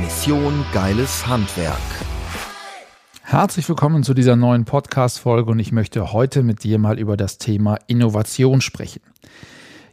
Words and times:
Mission 0.00 0.64
Geiles 0.72 1.26
Handwerk. 1.26 1.78
Herzlich 3.22 3.68
willkommen 3.68 4.02
zu 4.02 4.12
dieser 4.12 4.34
neuen 4.34 4.64
Podcast-Folge 4.64 5.50
und 5.50 5.58
ich 5.60 5.70
möchte 5.70 6.12
heute 6.12 6.42
mit 6.42 6.64
dir 6.64 6.78
mal 6.78 6.98
über 6.98 7.16
das 7.16 7.38
Thema 7.38 7.78
Innovation 7.86 8.60
sprechen. 8.60 9.02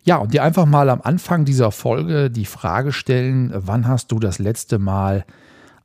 Ja, 0.03 0.17
und 0.17 0.33
dir 0.33 0.43
einfach 0.43 0.65
mal 0.65 0.89
am 0.89 1.01
Anfang 1.01 1.45
dieser 1.45 1.71
Folge 1.71 2.31
die 2.31 2.45
Frage 2.45 2.91
stellen, 2.91 3.51
wann 3.53 3.87
hast 3.87 4.11
du 4.11 4.19
das 4.19 4.39
letzte 4.39 4.79
Mal 4.79 5.25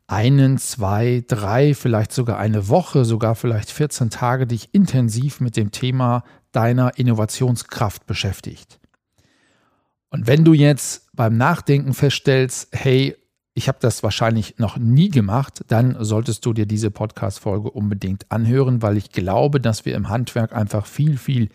einen, 0.07 0.57
zwei, 0.57 1.23
drei, 1.29 1.75
vielleicht 1.75 2.13
sogar 2.13 2.39
eine 2.39 2.69
Woche, 2.69 3.05
sogar 3.05 3.35
vielleicht 3.35 3.71
14 3.71 4.09
Tage 4.09 4.47
dich 4.47 4.71
intensiv 4.73 5.41
mit 5.41 5.57
dem 5.57 5.73
Thema 5.73 6.25
deiner 6.53 6.99
Innovationskraft 6.99 8.07
beschäftigt. 8.07 8.81
Und 10.09 10.27
wenn 10.27 10.45
du 10.45 10.55
jetzt 10.55 11.11
beim 11.13 11.37
Nachdenken 11.37 11.93
feststellst, 11.93 12.69
hey, 12.73 13.17
ich 13.57 13.69
habe 13.69 13.79
das 13.81 14.03
wahrscheinlich 14.03 14.59
noch 14.59 14.77
nie 14.77 15.09
gemacht, 15.09 15.65
dann 15.69 15.97
solltest 15.99 16.45
du 16.45 16.53
dir 16.53 16.67
diese 16.67 16.91
Podcast-Folge 16.91 17.71
unbedingt 17.71 18.31
anhören, 18.31 18.83
weil 18.83 18.99
ich 18.99 19.13
glaube, 19.13 19.63
dass 19.63 19.87
wir 19.87 19.95
im 19.95 20.11
Handwerk 20.11 20.55
einfach 20.55 20.85
viel, 20.85 21.17
viel 21.17 21.49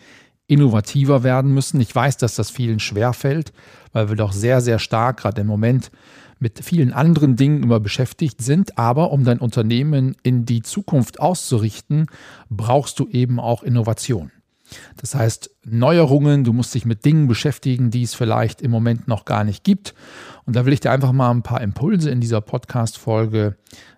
innovativer 0.48 1.22
werden 1.22 1.54
müssen. 1.54 1.80
Ich 1.80 1.94
weiß, 1.94 2.16
dass 2.16 2.34
das 2.34 2.50
vielen 2.50 2.80
schwerfällt, 2.80 3.52
weil 3.92 4.08
wir 4.08 4.16
doch 4.16 4.32
sehr, 4.32 4.60
sehr 4.60 4.80
stark 4.80 5.18
gerade 5.20 5.42
im 5.42 5.46
Moment 5.46 5.92
mit 6.40 6.64
vielen 6.64 6.92
anderen 6.92 7.36
Dingen 7.36 7.62
immer 7.62 7.78
beschäftigt 7.78 8.42
sind. 8.42 8.76
Aber 8.76 9.12
um 9.12 9.22
dein 9.22 9.38
Unternehmen 9.38 10.16
in 10.24 10.44
die 10.44 10.62
Zukunft 10.62 11.20
auszurichten, 11.20 12.06
brauchst 12.50 12.98
du 12.98 13.06
eben 13.06 13.38
auch 13.38 13.62
Innovation. 13.62 14.32
Das 14.96 15.14
heißt, 15.14 15.50
Neuerungen, 15.64 16.44
du 16.44 16.52
musst 16.52 16.74
dich 16.74 16.84
mit 16.84 17.04
Dingen 17.04 17.28
beschäftigen, 17.28 17.90
die 17.90 18.02
es 18.02 18.14
vielleicht 18.14 18.62
im 18.62 18.70
Moment 18.70 19.08
noch 19.08 19.24
gar 19.24 19.44
nicht 19.44 19.64
gibt. 19.64 19.94
Und 20.44 20.56
da 20.56 20.66
will 20.66 20.72
ich 20.72 20.80
dir 20.80 20.90
einfach 20.90 21.12
mal 21.12 21.30
ein 21.30 21.42
paar 21.42 21.60
Impulse 21.60 22.10
in 22.10 22.20
dieser 22.20 22.40
Podcast-Folge 22.40 23.56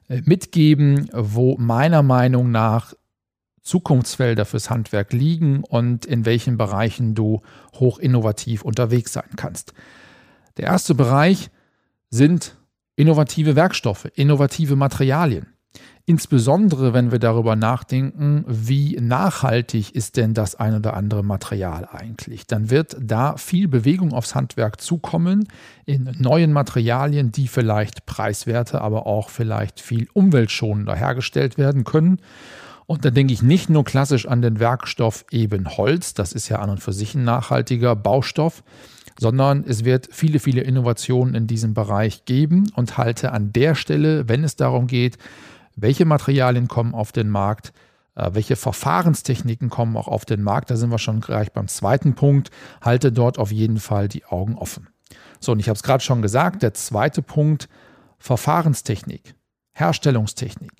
äh, 0.08 0.22
mitgeben, 0.24 1.08
wo 1.12 1.56
meiner 1.56 2.02
Meinung 2.02 2.50
nach 2.50 2.94
Zukunftsfelder 3.62 4.44
fürs 4.44 4.68
Handwerk 4.68 5.12
liegen 5.12 5.64
und 5.64 6.04
in 6.04 6.26
welchen 6.26 6.58
Bereichen 6.58 7.14
du 7.14 7.40
hoch 7.74 7.98
innovativ 7.98 8.62
unterwegs 8.62 9.14
sein 9.14 9.30
kannst. 9.36 9.72
Der 10.58 10.66
erste 10.66 10.94
Bereich 10.94 11.50
sind 12.10 12.56
innovative 12.94 13.56
Werkstoffe, 13.56 14.06
innovative 14.14 14.76
Materialien. 14.76 15.53
Insbesondere, 16.06 16.92
wenn 16.92 17.12
wir 17.12 17.18
darüber 17.18 17.56
nachdenken, 17.56 18.44
wie 18.46 18.98
nachhaltig 19.00 19.94
ist 19.94 20.18
denn 20.18 20.34
das 20.34 20.54
ein 20.54 20.74
oder 20.74 20.92
andere 20.94 21.24
Material 21.24 21.88
eigentlich, 21.90 22.46
dann 22.46 22.68
wird 22.68 22.94
da 23.00 23.38
viel 23.38 23.68
Bewegung 23.68 24.12
aufs 24.12 24.34
Handwerk 24.34 24.82
zukommen 24.82 25.48
in 25.86 26.14
neuen 26.18 26.52
Materialien, 26.52 27.32
die 27.32 27.48
vielleicht 27.48 28.04
preiswerter, 28.04 28.82
aber 28.82 29.06
auch 29.06 29.30
vielleicht 29.30 29.80
viel 29.80 30.06
umweltschonender 30.12 30.94
hergestellt 30.94 31.56
werden 31.56 31.84
können. 31.84 32.18
Und 32.84 33.06
da 33.06 33.10
denke 33.10 33.32
ich 33.32 33.40
nicht 33.40 33.70
nur 33.70 33.84
klassisch 33.84 34.28
an 34.28 34.42
den 34.42 34.60
Werkstoff 34.60 35.24
eben 35.30 35.74
Holz, 35.78 36.12
das 36.12 36.34
ist 36.34 36.50
ja 36.50 36.58
an 36.58 36.68
und 36.68 36.80
für 36.80 36.92
sich 36.92 37.14
ein 37.14 37.24
nachhaltiger 37.24 37.96
Baustoff, 37.96 38.62
sondern 39.18 39.64
es 39.66 39.86
wird 39.86 40.10
viele, 40.12 40.38
viele 40.38 40.60
Innovationen 40.60 41.34
in 41.34 41.46
diesem 41.46 41.72
Bereich 41.72 42.26
geben 42.26 42.70
und 42.76 42.98
halte 42.98 43.32
an 43.32 43.54
der 43.54 43.74
Stelle, 43.74 44.28
wenn 44.28 44.44
es 44.44 44.56
darum 44.56 44.86
geht, 44.86 45.16
welche 45.76 46.04
Materialien 46.04 46.68
kommen 46.68 46.94
auf 46.94 47.12
den 47.12 47.28
Markt, 47.28 47.72
äh, 48.14 48.30
welche 48.32 48.56
Verfahrenstechniken 48.56 49.70
kommen 49.70 49.96
auch 49.96 50.08
auf 50.08 50.24
den 50.24 50.42
Markt. 50.42 50.70
Da 50.70 50.76
sind 50.76 50.90
wir 50.90 50.98
schon 50.98 51.20
gleich 51.20 51.52
beim 51.52 51.68
zweiten 51.68 52.14
Punkt. 52.14 52.50
Halte 52.80 53.12
dort 53.12 53.38
auf 53.38 53.52
jeden 53.52 53.78
Fall 53.78 54.08
die 54.08 54.24
Augen 54.24 54.56
offen. 54.56 54.88
So, 55.40 55.52
und 55.52 55.60
ich 55.60 55.68
habe 55.68 55.76
es 55.76 55.82
gerade 55.82 56.02
schon 56.02 56.22
gesagt, 56.22 56.62
der 56.62 56.74
zweite 56.74 57.22
Punkt, 57.22 57.68
Verfahrenstechnik, 58.18 59.34
Herstellungstechnik. 59.72 60.72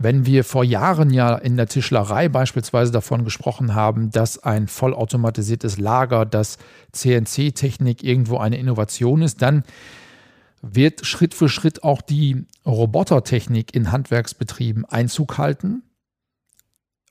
Wenn 0.00 0.26
wir 0.26 0.44
vor 0.44 0.62
Jahren 0.62 1.10
ja 1.10 1.34
in 1.34 1.56
der 1.56 1.66
Tischlerei 1.66 2.28
beispielsweise 2.28 2.92
davon 2.92 3.24
gesprochen 3.24 3.74
haben, 3.74 4.12
dass 4.12 4.38
ein 4.38 4.68
vollautomatisiertes 4.68 5.78
Lager, 5.78 6.24
dass 6.24 6.58
CNC-Technik 6.92 8.04
irgendwo 8.04 8.38
eine 8.38 8.58
Innovation 8.58 9.22
ist, 9.22 9.42
dann 9.42 9.64
wird 10.62 11.06
Schritt 11.06 11.34
für 11.34 11.48
Schritt 11.48 11.84
auch 11.84 12.02
die 12.02 12.46
Robotertechnik 12.66 13.74
in 13.74 13.92
Handwerksbetrieben 13.92 14.84
Einzug 14.84 15.38
halten. 15.38 15.82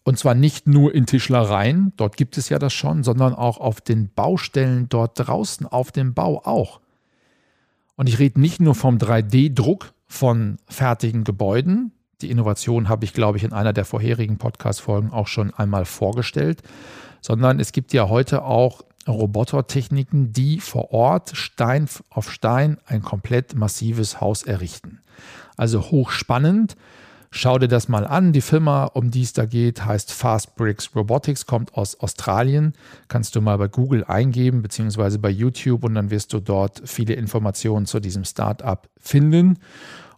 Und 0.03 0.18
zwar 0.18 0.35
nicht 0.35 0.68
nur 0.68 0.96
in 0.96 1.06
Tischlereien, 1.06 1.91
dort 1.97 2.16
gibt 2.16 2.38
es 2.38 2.47
ja 2.47 2.59
das 2.59 2.74
schon, 2.74 3.03
sondern 3.03 3.34
auch 3.34 3.57
auf 3.57 3.81
den 3.81 4.09
Baustellen 4.13 4.88
dort 4.88 5.19
draußen, 5.19 5.66
auf 5.66 5.91
dem 5.91 6.13
Bau 6.13 6.46
auch. 6.46 6.80
Und 7.97 8.07
ich 8.07 8.19
rede 8.19 8.40
nicht 8.40 8.62
nur 8.62 8.75
vom 8.75 8.97
3D-Druck 8.97 9.94
von 10.06 10.59
fertigen 10.69 11.24
Gebäuden. 11.24 11.91
Die 12.22 12.31
Innovation 12.31 12.88
habe 12.88 13.03
ich, 13.03 13.13
glaube 13.13 13.38
ich, 13.38 13.44
in 13.44 13.53
einer 13.53 13.74
der 13.74 13.86
vorherigen 13.86 14.38
Podcast-Folgen 14.38 15.12
auch 15.12 15.28
schon 15.28 15.53
einmal 15.53 15.86
vorgestellt, 15.86 16.63
sondern 17.22 17.59
es 17.59 17.74
gibt 17.74 17.91
ja 17.91 18.07
heute 18.07 18.44
auch 18.44 18.84
Robotertechniken, 19.07 20.34
die 20.34 20.59
vor 20.59 20.91
Ort 20.91 21.35
Stein 21.35 21.88
auf 22.09 22.31
Stein 22.31 22.78
ein 22.85 23.01
komplett 23.01 23.56
massives 23.56 24.22
Haus 24.22 24.44
errichten. 24.44 25.00
Also 25.56 25.81
hochspannend. 25.81 26.75
Schau 27.29 27.59
dir 27.59 27.68
das 27.68 27.90
mal 27.90 28.07
an. 28.07 28.31
Die 28.31 28.41
Firma, 28.41 28.85
um 28.85 29.12
die 29.12 29.22
es 29.22 29.34
da 29.34 29.45
geht, 29.45 29.85
heißt 29.85 30.13
Fast 30.13 30.56
Bricks 30.56 30.90
Robotics, 30.95 31.45
kommt 31.45 31.73
aus 31.73 32.00
Australien. 32.00 32.73
Kannst 33.09 33.35
du 33.35 33.41
mal 33.41 33.57
bei 33.57 33.68
Google 33.68 34.06
eingeben, 34.06 34.62
beziehungsweise 34.62 35.19
bei 35.19 35.29
YouTube 35.29 35.84
und 35.84 35.95
dann 35.95 36.09
wirst 36.09 36.31
du 36.31 36.39
dort 36.39 36.81
viele 36.85 37.16
Informationen 37.16 37.85
zu 37.85 38.00
diesem 38.00 38.24
Startup 38.24 38.88
finden. 38.97 39.59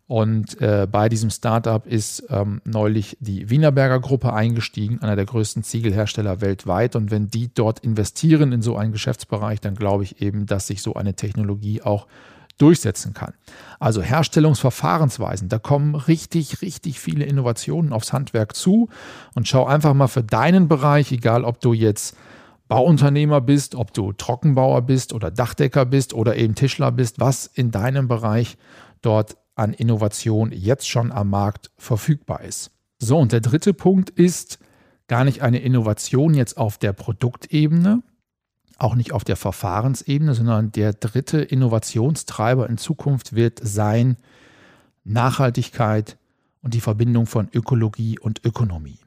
Und 0.10 0.60
äh, 0.60 0.88
bei 0.92 1.08
diesem 1.08 1.30
Startup 1.30 1.86
ist 1.86 2.24
ähm, 2.32 2.64
neulich 2.66 3.16
die 3.20 3.52
Wienerberger 3.52 4.00
Gruppe 4.00 4.34
eingestiegen, 4.34 5.04
einer 5.04 5.16
der 5.16 5.28
größten 5.28 5.62
Ziegelhersteller 5.62 6.42
weltweit. 6.42 6.96
Und 6.96 7.12
wenn 7.12 7.30
die 7.30 7.54
dort 7.54 7.82
investieren 7.82 8.52
in 8.52 8.64
so 8.64 8.76
einen 8.76 8.92
Geschäftsbereich, 8.92 9.62
dann 9.62 9.76
glaube 9.76 10.04
ich 10.04 10.20
eben, 10.20 10.48
dass 10.48 10.66
sich 10.66 10.82
so 10.82 10.96
eine 10.96 11.14
Technologie 11.14 11.84
auch 11.84 12.08
durchsetzen 12.58 13.14
kann. 13.14 13.36
Also 13.80 14.02
Herstellungsverfahrensweisen, 14.02 15.48
da 15.48 15.60
kommen 15.60 15.94
richtig, 15.94 16.64
richtig 16.64 17.00
viele 17.00 17.26
Innovationen 17.26 17.94
aufs 17.94 18.12
Handwerk 18.12 18.56
zu. 18.56 18.90
Und 19.36 19.48
schau 19.48 19.68
einfach 19.68 19.94
mal 19.94 20.08
für 20.08 20.24
deinen 20.24 20.68
Bereich, 20.68 21.12
egal 21.12 21.44
ob 21.46 21.62
du 21.62 21.74
jetzt 21.74 22.18
Bauunternehmer 22.68 23.42
bist, 23.42 23.76
ob 23.76 23.94
du 23.94 24.12
Trockenbauer 24.14 24.82
bist 24.82 25.14
oder 25.14 25.30
Dachdecker 25.30 25.86
bist 25.86 26.16
oder 26.16 26.36
eben 26.36 26.56
Tischler 26.56 26.92
bist, 26.92 27.20
was 27.20 27.46
in 27.46 27.70
deinem 27.70 28.08
Bereich 28.08 28.58
dort 29.04 29.38
an 29.60 29.74
Innovation 29.74 30.52
jetzt 30.52 30.88
schon 30.90 31.12
am 31.12 31.30
Markt 31.30 31.70
verfügbar 31.78 32.42
ist. 32.42 32.72
So, 32.98 33.18
und 33.18 33.32
der 33.32 33.42
dritte 33.42 33.74
Punkt 33.74 34.10
ist 34.10 34.60
gar 35.08 35.24
nicht 35.24 35.42
eine 35.42 35.60
Innovation 35.60 36.34
jetzt 36.34 36.58
auf 36.58 36.78
der 36.78 36.94
Produktebene, 36.94 38.02
auch 38.78 38.96
nicht 38.96 39.12
auf 39.12 39.24
der 39.24 39.36
Verfahrensebene, 39.36 40.34
sondern 40.34 40.72
der 40.72 40.94
dritte 40.94 41.42
Innovationstreiber 41.42 42.70
in 42.70 42.78
Zukunft 42.78 43.36
wird 43.36 43.60
sein 43.62 44.18
Nachhaltigkeit 45.04 46.18
und 46.62 46.74
die 46.74 46.82
Verbindung 46.82 47.26
von 47.26 47.50
Ökologie 47.54 48.18
und 48.18 48.46
Ökonomie. 48.46 49.00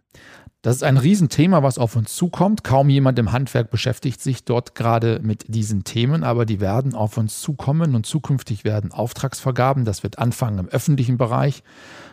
Das 0.63 0.77
ist 0.77 0.85
ein 0.85 0.97
Riesenthema, 0.97 1.65
was 1.65 1.77
auf 1.77 1.97
uns 1.97 2.15
zukommt. 2.15 2.63
Kaum 2.63 2.89
jemand 2.89 3.19
im 3.19 3.33
Handwerk 3.33 3.73
beschäftigt 3.73 4.21
sich 4.21 4.45
dort 4.45 4.77
gerade 4.77 5.19
mit 5.21 5.53
diesen 5.53 5.83
Themen, 5.83 6.23
aber 6.23 6.47
die 6.47 6.61
werden 6.61 6.95
auf 6.95 7.19
uns 7.19 7.41
zukommen 7.41 7.97
und 7.97 8.07
zukünftig 8.07 8.63
werden 8.63 8.93
Auftragsvergaben. 8.93 9.85
Das 9.85 10.05
wird 10.05 10.21
anfangen 10.21 10.61
im 10.61 10.69
öffentlichen 10.69 11.19
Bereich. 11.19 11.65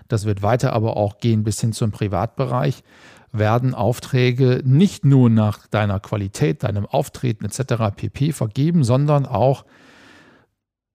Das 0.07 0.25
wird 0.25 0.41
weiter 0.41 0.73
aber 0.73 0.97
auch 0.97 1.19
gehen 1.19 1.43
bis 1.43 1.61
hin 1.61 1.73
zum 1.73 1.91
Privatbereich. 1.91 2.81
Werden 3.31 3.75
Aufträge 3.75 4.63
nicht 4.65 5.05
nur 5.05 5.29
nach 5.29 5.67
deiner 5.67 5.99
Qualität, 5.99 6.63
deinem 6.63 6.87
Auftreten 6.87 7.45
etc. 7.45 7.95
pp 7.95 8.31
vergeben, 8.33 8.83
sondern 8.83 9.27
auch 9.27 9.63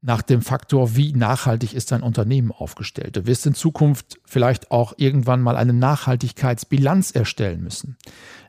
nach 0.05 0.21
dem 0.21 0.43
Faktor, 0.43 0.97
wie 0.97 1.15
nachhaltig 1.15 1.73
ist 1.73 1.91
dein 1.91 2.03
Unternehmen 2.03 2.53
aufgestellt. 2.53 3.17
Du 3.17 3.27
wirst 3.27 3.47
in 3.47 3.55
Zukunft 3.55 4.19
vielleicht 4.27 4.71
auch 4.71 4.93
irgendwann 4.99 5.41
mal 5.41 5.56
eine 5.56 5.73
Nachhaltigkeitsbilanz 5.73 7.12
erstellen 7.12 7.62
müssen. 7.62 7.97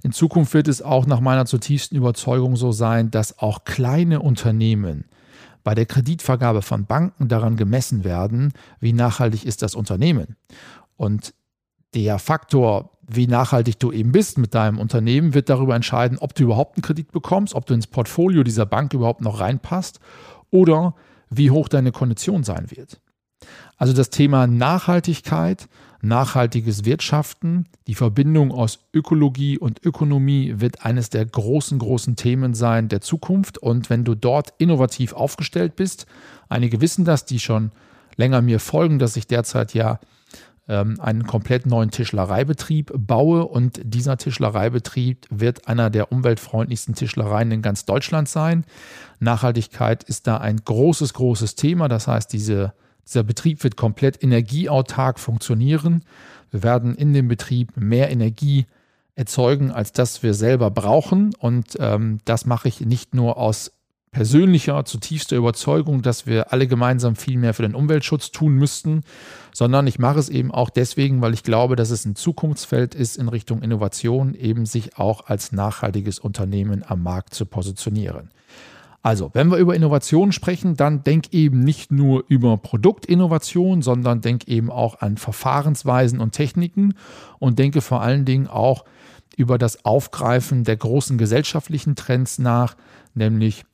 In 0.04 0.12
Zukunft 0.12 0.54
wird 0.54 0.68
es 0.68 0.82
auch 0.82 1.06
nach 1.06 1.22
meiner 1.22 1.46
zutiefsten 1.46 1.98
Überzeugung 1.98 2.58
so 2.58 2.74
sein, 2.74 3.10
dass 3.10 3.40
auch 3.40 3.64
kleine 3.64 4.20
Unternehmen 4.20 5.06
bei 5.64 5.74
der 5.74 5.86
Kreditvergabe 5.86 6.62
von 6.62 6.86
Banken 6.88 7.30
daran 7.30 7.56
gemessen 7.56 8.04
werden, 8.04 8.52
wie 8.82 8.92
nachhaltig 8.92 9.46
ist 9.46 9.62
das 9.62 9.76
Unternehmen. 9.76 10.36
Und 10.98 11.34
der 11.94 12.20
Faktor, 12.20 12.92
wie 13.08 13.28
nachhaltig 13.28 13.80
du 13.80 13.94
eben 13.94 14.12
bist 14.12 14.38
mit 14.38 14.54
deinem 14.54 14.78
Unternehmen, 14.78 15.34
wird 15.34 15.48
darüber 15.48 15.74
entscheiden, 15.74 16.18
ob 16.20 16.36
du 16.36 16.44
überhaupt 16.44 16.76
einen 16.76 16.84
Kredit 16.84 17.14
bekommst, 17.14 17.56
ob 17.56 17.66
du 17.66 17.74
ins 17.74 17.88
Portfolio 17.88 18.44
dieser 18.44 18.66
Bank 18.66 18.94
überhaupt 18.94 19.22
noch 19.22 19.40
reinpasst 19.40 20.02
oder 20.52 20.96
wie 21.30 21.52
hoch 21.52 21.68
deine 21.68 21.92
Kondition 21.92 22.44
sein 22.44 22.72
wird. 22.72 23.02
Also 23.78 23.94
das 23.94 24.10
Thema 24.10 24.48
Nachhaltigkeit, 24.48 25.68
nachhaltiges 26.02 26.86
Wirtschaften, 26.86 27.66
die 27.88 27.96
Verbindung 27.96 28.52
aus 28.52 28.80
Ökologie 28.94 29.58
und 29.58 29.84
Ökonomie 29.84 30.54
wird 30.58 30.86
eines 30.86 31.10
der 31.10 31.26
großen, 31.26 31.80
großen 31.80 32.16
Themen 32.16 32.54
sein 32.54 32.88
der 32.88 33.02
Zukunft. 33.02 33.58
Und 33.58 33.90
wenn 33.90 34.06
du 34.06 34.16
dort 34.16 34.54
innovativ 34.58 35.14
aufgestellt 35.14 35.76
bist, 35.76 36.06
einige 36.48 36.80
wissen 36.80 37.06
das, 37.06 37.26
die 37.26 37.40
schon 37.40 37.72
länger 38.16 38.42
mir 38.42 38.60
folgen, 38.60 39.00
dass 39.00 39.18
ich 39.18 39.28
derzeit 39.28 39.74
ja 39.74 40.00
einen 40.68 41.28
komplett 41.28 41.66
neuen 41.66 41.92
Tischlereibetrieb 41.92 42.92
baue 42.96 43.46
und 43.46 43.80
dieser 43.84 44.18
Tischlereibetrieb 44.18 45.28
wird 45.30 45.68
einer 45.68 45.90
der 45.90 46.12
umweltfreundlichsten 46.12 46.96
Tischlereien 46.96 47.52
in 47.52 47.62
ganz 47.62 47.86
Deutschland 47.86 48.28
sein. 48.28 48.66
Nachhaltigkeit 49.20 50.04
ist 50.04 50.28
da 50.28 50.38
ein 50.38 50.58
großes, 50.58 51.14
großes 51.14 51.56
Thema. 51.56 51.88
Das 51.88 52.08
heißt, 52.08 52.34
diese 52.34 52.74
dieser 53.08 53.24
Betrieb 53.24 53.64
wird 53.64 53.78
komplett 53.78 54.24
energieautark 54.24 55.20
funktionieren. 55.20 56.04
Wir 56.52 56.64
werden 56.64 56.96
in 56.96 57.14
dem 57.14 57.28
Betrieb 57.28 57.78
mehr 57.78 58.10
Energie 58.10 58.66
erzeugen, 59.16 59.72
als 59.72 59.94
das 59.94 60.24
wir 60.24 60.34
selber 60.34 60.72
brauchen. 60.72 61.34
Und 61.36 61.78
ähm, 61.80 62.20
das 62.26 62.46
mache 62.46 62.68
ich 62.68 62.82
nicht 62.82 63.14
nur 63.14 63.38
aus 63.38 63.72
persönlicher, 64.16 64.86
zutiefster 64.86 65.36
Überzeugung, 65.36 66.02
dass 66.02 66.26
wir 66.26 66.54
alle 66.54 66.68
gemeinsam 66.68 67.18
viel 67.18 67.38
mehr 67.38 67.54
für 67.54 67.64
den 67.64 67.76
Umweltschutz 67.76 68.32
tun 68.32 68.54
müssten, 68.56 69.02
sondern 69.54 69.88
ich 69.88 70.00
mache 70.00 70.20
es 70.20 70.30
eben 70.30 70.52
auch 70.52 70.70
deswegen, 70.70 71.22
weil 71.22 71.34
ich 71.34 71.44
glaube, 71.44 71.76
dass 71.76 71.90
es 71.90 72.06
ein 72.06 72.16
Zukunftsfeld 72.16 72.96
ist 72.96 73.18
in 73.18 73.28
Richtung 73.28 73.62
Innovation, 73.62 74.34
eben 74.34 74.66
sich 74.66 74.98
auch 74.98 75.26
als 75.28 75.52
nachhaltiges 75.52 76.20
Unternehmen 76.20 76.82
am 76.88 77.04
Markt 77.04 77.34
zu 77.34 77.46
positionieren. 77.46 78.30
Also, 79.04 79.32
wenn 79.34 79.52
wir 79.52 79.58
über 79.58 79.76
Innovation 79.76 80.32
sprechen, 80.32 80.78
dann 80.78 81.04
denk 81.04 81.34
eben 81.34 81.60
nicht 81.60 81.92
nur 81.92 82.24
über 82.30 82.56
Produktinnovation, 82.56 83.82
sondern 83.82 84.22
denk 84.22 84.48
eben 84.48 84.72
auch 84.72 85.02
an 85.02 85.18
Verfahrensweisen 85.18 86.22
und 86.22 86.32
Techniken 86.32 86.94
und 87.38 87.60
denke 87.60 87.82
vor 87.82 88.02
allen 88.02 88.24
Dingen 88.24 88.48
auch 88.48 88.86
über 89.36 89.58
das 89.58 89.84
Aufgreifen 89.84 90.64
der 90.64 90.78
großen 90.78 91.18
gesellschaftlichen 91.18 91.98
Trends 91.98 92.40
nach, 92.40 92.78
nämlich 93.14 93.66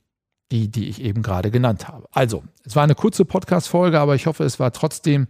die, 0.51 0.69
die 0.69 0.89
ich 0.89 1.01
eben 1.01 1.21
gerade 1.23 1.49
genannt 1.49 1.87
habe. 1.87 2.07
Also, 2.11 2.43
es 2.63 2.75
war 2.75 2.83
eine 2.83 2.95
kurze 2.95 3.25
Podcast-Folge, 3.25 3.99
aber 3.99 4.15
ich 4.15 4.27
hoffe, 4.27 4.43
es 4.43 4.59
war 4.59 4.71
trotzdem 4.73 5.27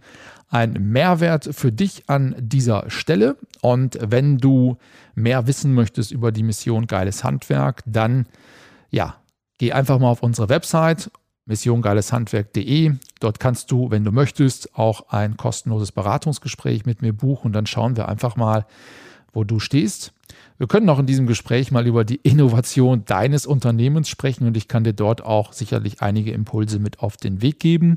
ein 0.50 0.72
Mehrwert 0.74 1.48
für 1.52 1.72
dich 1.72 2.04
an 2.08 2.34
dieser 2.38 2.90
Stelle. 2.90 3.36
Und 3.62 3.98
wenn 4.02 4.38
du 4.38 4.76
mehr 5.14 5.46
wissen 5.46 5.72
möchtest 5.74 6.12
über 6.12 6.32
die 6.32 6.42
Mission 6.42 6.86
Geiles 6.86 7.24
Handwerk, 7.24 7.82
dann 7.86 8.26
ja, 8.90 9.16
Geh 9.62 9.72
einfach 9.72 10.00
mal 10.00 10.10
auf 10.10 10.24
unsere 10.24 10.48
Website 10.48 11.08
missiongeileshandwerk.de. 11.46 12.94
Dort 13.20 13.38
kannst 13.38 13.70
du, 13.70 13.92
wenn 13.92 14.02
du 14.02 14.10
möchtest, 14.10 14.76
auch 14.76 15.08
ein 15.10 15.36
kostenloses 15.36 15.92
Beratungsgespräch 15.92 16.84
mit 16.84 17.00
mir 17.00 17.12
buchen. 17.12 17.52
Dann 17.52 17.66
schauen 17.66 17.96
wir 17.96 18.08
einfach 18.08 18.34
mal, 18.34 18.66
wo 19.32 19.44
du 19.44 19.58
stehst. 19.58 20.12
Wir 20.58 20.66
können 20.66 20.88
auch 20.88 20.98
in 20.98 21.06
diesem 21.06 21.26
Gespräch 21.26 21.70
mal 21.70 21.86
über 21.86 22.04
die 22.04 22.20
Innovation 22.22 23.04
deines 23.04 23.46
Unternehmens 23.46 24.08
sprechen 24.08 24.46
und 24.46 24.56
ich 24.56 24.68
kann 24.68 24.84
dir 24.84 24.92
dort 24.92 25.24
auch 25.24 25.52
sicherlich 25.52 26.02
einige 26.02 26.32
Impulse 26.32 26.78
mit 26.78 27.00
auf 27.00 27.16
den 27.16 27.42
Weg 27.42 27.58
geben. 27.58 27.96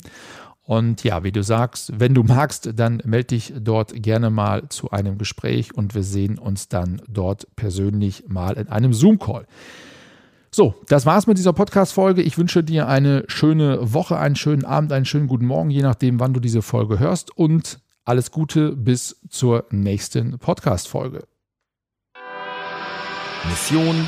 Und 0.64 1.04
ja, 1.04 1.24
wie 1.24 1.32
du 1.32 1.44
sagst, 1.44 2.00
wenn 2.00 2.16
du 2.16 2.24
magst, 2.24 2.72
dann 2.76 3.02
melde 3.06 3.28
dich 3.28 3.54
dort 3.60 4.02
gerne 4.02 4.32
mal 4.32 4.68
zu 4.70 4.90
einem 4.90 5.20
Gespräch 5.20 5.76
und 5.76 5.94
wir 5.94 6.02
sehen 6.02 6.40
uns 6.40 6.68
dann 6.68 7.02
dort 7.08 7.48
persönlich 7.56 8.24
mal 8.28 8.58
in 8.58 8.68
einem 8.70 8.92
Zoom-Call. 8.92 9.46
So, 10.50 10.74
das 10.88 11.06
war's 11.06 11.28
mit 11.28 11.38
dieser 11.38 11.54
Podcast-Folge. 11.54 12.24
Ich 12.24 12.38
wünsche 12.38 12.64
dir 12.64 12.88
eine 12.88 13.26
schöne 13.28 13.94
Woche, 13.94 14.18
einen 14.18 14.38
schönen 14.38 14.66
Abend, 14.66 14.92
einen 14.92 15.06
schönen 15.06 15.28
guten 15.28 15.46
Morgen, 15.46 15.70
je 15.70 15.82
nachdem, 15.82 16.20
wann 16.20 16.34
du 16.34 16.40
diese 16.40 16.62
Folge 16.62 16.98
hörst. 16.98 17.38
Und 17.38 17.80
alles 18.06 18.30
Gute 18.30 18.74
bis 18.74 19.19
zur 19.30 19.66
nächsten 19.72 20.38
Podcast-Folge. 20.38 21.28
Mission 23.50 24.07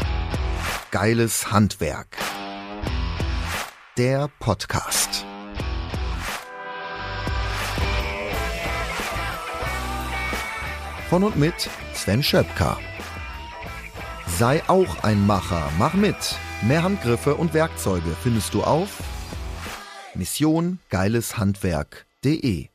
Geiles 0.91 1.51
Handwerk. 1.51 2.15
Der 3.97 4.29
Podcast. 4.39 5.25
Von 11.09 11.23
und 11.23 11.37
mit 11.37 11.69
Sven 11.95 12.21
Schöpker. 12.21 12.77
Sei 14.37 14.61
auch 14.67 15.03
ein 15.03 15.25
Macher, 15.25 15.71
mach 15.79 15.95
mit. 15.95 16.37
Mehr 16.61 16.83
Handgriffe 16.83 17.33
und 17.35 17.55
Werkzeuge 17.55 18.15
findest 18.21 18.53
du 18.53 18.63
auf 18.63 19.01
Mission 20.13 20.79
geileshandwerk.de 20.89 22.69